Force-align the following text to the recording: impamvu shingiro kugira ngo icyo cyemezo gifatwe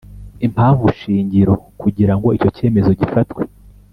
impamvu 0.45 0.85
shingiro 0.99 1.53
kugira 1.81 2.13
ngo 2.17 2.27
icyo 2.37 2.49
cyemezo 2.57 2.89
gifatwe 2.99 3.41